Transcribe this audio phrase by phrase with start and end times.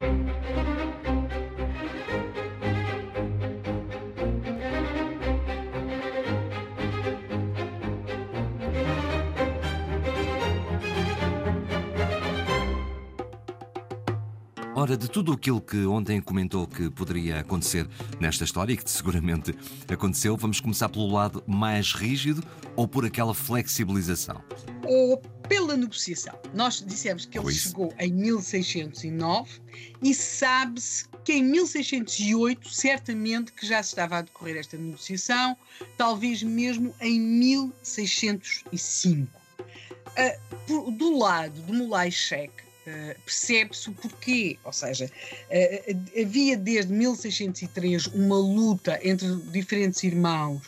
[0.00, 0.59] Thank you.
[14.80, 17.86] Ora, de tudo aquilo que ontem comentou que poderia acontecer
[18.18, 19.54] nesta história e que seguramente
[19.86, 22.42] aconteceu, vamos começar pelo lado mais rígido
[22.74, 24.42] ou por aquela flexibilização?
[24.86, 26.32] Ou pela negociação.
[26.54, 29.60] Nós dissemos que ele chegou em 1609
[30.02, 35.58] e sabe-se que em 1608 certamente que já se estava a decorrer esta negociação,
[35.98, 39.28] talvez mesmo em 1605.
[40.08, 46.56] Uh, por, do lado do Mulai Sheikh, Uh, percebe-se o porquê, ou seja, uh, havia
[46.56, 50.62] desde 1603 uma luta entre diferentes irmãos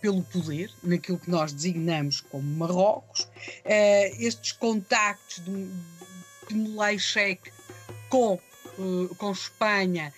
[0.00, 3.28] pelo poder, naquilo que nós designamos como Marrocos, uh,
[4.18, 5.68] estes contactos de,
[6.48, 7.52] de Moulay Sheikh
[8.08, 8.40] com,
[9.18, 10.10] com Espanha,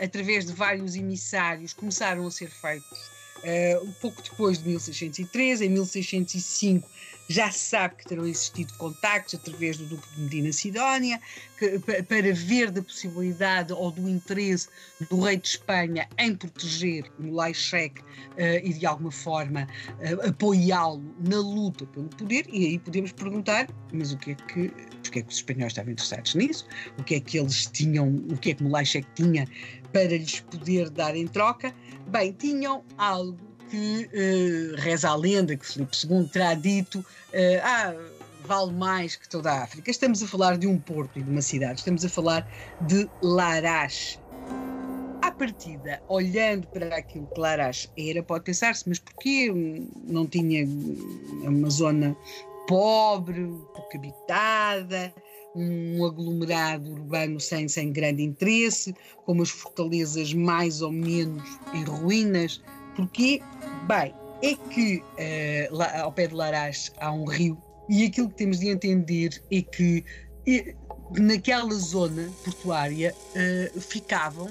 [0.00, 2.98] através de vários emissários, começaram a ser feitos
[3.84, 6.88] um pouco depois de 1603, em 1605
[7.28, 11.20] já se sabe que terão existido contactos através do Duque de Medina Sidónia
[11.58, 14.68] que, para ver da possibilidade ou do interesse
[15.10, 18.04] do rei de Espanha em proteger Mulay Sheikh uh,
[18.62, 19.68] e de alguma forma
[20.00, 22.46] uh, apoiá-lo na luta pelo poder.
[22.48, 25.92] E aí podemos perguntar mas o que é que porque é que os espanhóis estavam
[25.92, 26.66] interessados nisso?
[26.98, 29.46] O que é que eles tinham o que é que Mulay Sheikh tinha
[29.92, 31.74] para lhes poder dar em troca?
[32.08, 37.04] Bem tinham algo que uh, reza a lenda que Filipe II terá dito: uh,
[37.62, 37.94] ah,
[38.44, 39.90] vale mais que toda a África.
[39.90, 42.48] Estamos a falar de um porto e de uma cidade, estamos a falar
[42.82, 44.18] de Larache.
[45.22, 49.52] À partida, olhando para aquilo que Larache era, pode pensar-se, mas porquê
[50.04, 50.66] não tinha
[51.44, 52.16] uma zona
[52.66, 55.12] pobre, pouco habitada,
[55.54, 61.42] um aglomerado urbano sem, sem grande interesse, com umas fortalezas mais ou menos
[61.74, 62.62] em ruínas?
[62.98, 63.40] Porquê?
[63.86, 67.56] Bem, é que uh, lá, ao pé de Larache há um rio
[67.88, 70.04] e aquilo que temos de entender é que
[70.44, 70.74] e,
[71.16, 74.50] naquela zona portuária uh, ficavam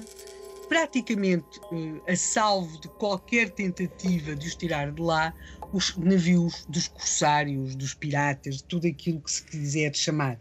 [0.66, 5.34] praticamente uh, a salvo de qualquer tentativa de os tirar de lá
[5.70, 10.40] os navios dos corsários, dos piratas, tudo aquilo que se quiser chamar.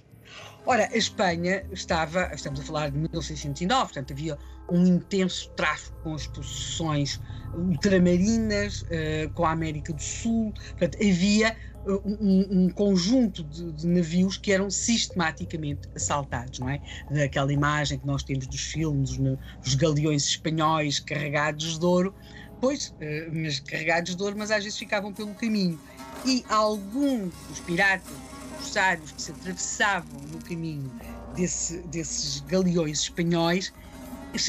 [0.69, 4.37] Ora, a Espanha estava, estamos a falar de 1609, portanto havia
[4.69, 7.21] um intenso tráfico com as possessões
[7.55, 13.87] ultramarinas, uh, com a América do Sul, portanto havia uh, um, um, conjunto de, de,
[13.87, 16.81] navios que eram sistematicamente assaltados, não é?
[17.09, 19.19] Daquela imagem que nós temos dos filmes, os,
[19.65, 22.13] os galeões espanhóis carregados de ouro,
[22.59, 25.79] pois, uh, mas carregados de ouro, mas às vezes ficavam pelo caminho.
[26.25, 28.11] E alguns dos piratas
[28.57, 30.91] corsários que se atravessavam no caminho
[31.35, 33.73] desse, desses galeões espanhóis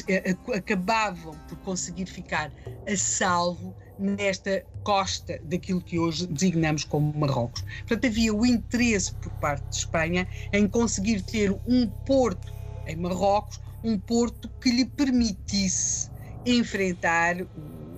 [0.07, 2.51] eh, acabavam por conseguir ficar
[2.87, 7.63] a salvo nesta costa daquilo que hoje designamos como Marrocos.
[7.79, 12.53] Portanto, havia o interesse por parte de Espanha em conseguir ter um porto
[12.87, 16.09] em Marrocos, um porto que lhe permitisse
[16.45, 17.35] enfrentar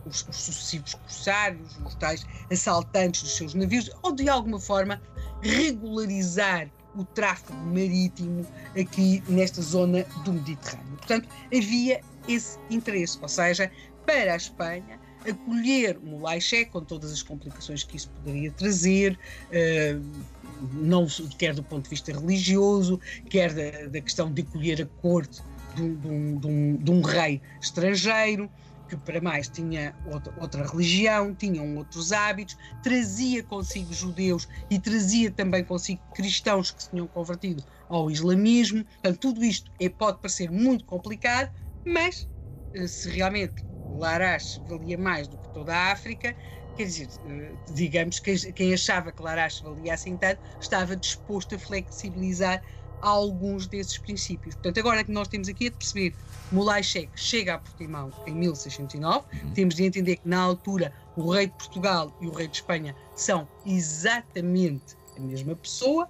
[0.06, 5.02] os, os sucessivos corsários, os tais assaltantes dos seus navios, ou de alguma forma
[5.42, 8.46] regularizar o tráfego marítimo
[8.80, 10.98] aqui nesta zona do Mediterrâneo.
[10.98, 13.72] Portanto, havia esse interesse, ou seja,
[14.06, 15.00] para a Espanha
[15.30, 20.32] acolher o Mulaiché com todas as complicações que isso poderia trazer, uh,
[20.74, 21.08] não
[21.38, 23.00] quer do ponto de vista religioso,
[23.30, 25.42] quer da, da questão de acolher a corte
[25.76, 28.50] de um, de um, de um rei estrangeiro
[28.92, 35.32] que para mais tinha outra, outra religião, tinham outros hábitos, trazia consigo judeus e trazia
[35.32, 38.84] também consigo cristãos que se tinham convertido ao islamismo.
[38.84, 41.50] Portanto, tudo isto é, pode parecer muito complicado,
[41.86, 42.28] mas
[42.74, 46.36] eh, se realmente Larache valia mais do que toda a África,
[46.76, 51.60] quer dizer, eh, digamos que quem achava que Larache valia assim tanto estava disposto a
[51.60, 52.62] flexibilizar
[53.02, 54.56] alguns desses princípios.
[54.56, 56.16] Portanto, agora que nós temos aqui é de perceber
[56.52, 59.52] Mulai Sheikh chega a Portimão em 1609, uhum.
[59.54, 62.96] temos de entender que na altura o rei de Portugal e o rei de Espanha
[63.16, 66.10] são exatamente a mesma pessoa.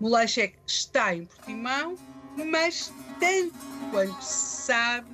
[0.00, 1.96] Mulai Sheikh está em Portimão,
[2.50, 3.54] mas tanto
[3.90, 5.08] quanto se sabe,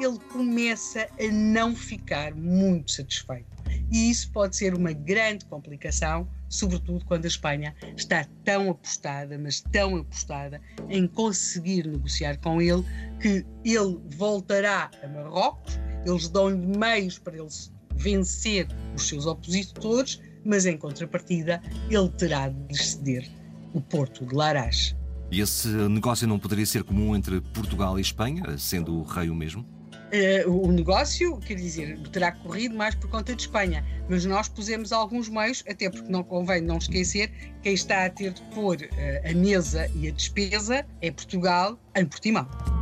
[0.00, 3.55] ele começa a não ficar muito satisfeito.
[3.90, 9.60] E isso pode ser uma grande complicação sobretudo quando a Espanha está tão apostada, mas
[9.60, 12.84] tão apostada em conseguir negociar com ele,
[13.20, 17.48] que ele voltará a Marrocos, eles dão-lhe meios para ele
[17.96, 21.60] vencer os seus opositores, mas em contrapartida
[21.90, 23.28] ele terá de ceder
[23.74, 24.94] o porto de Larache
[25.30, 29.34] E esse negócio não poderia ser comum entre Portugal e Espanha, sendo o rei o
[29.34, 29.75] mesmo?
[30.16, 34.92] Uh, o negócio, quer dizer, terá corrido mais por conta de Espanha, mas nós pusemos
[34.92, 37.30] alguns meios, até porque não convém não esquecer,
[37.62, 42.06] quem está a ter de pôr uh, a mesa e a despesa é Portugal em
[42.06, 42.75] Portimão.